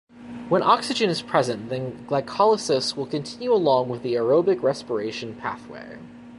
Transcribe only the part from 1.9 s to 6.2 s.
glycolysis will continue along the aerobic respiration pathway.